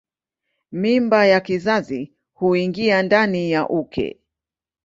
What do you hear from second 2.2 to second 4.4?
huingia ndani ya uke.